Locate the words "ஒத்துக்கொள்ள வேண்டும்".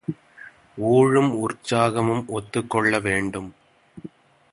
2.27-3.53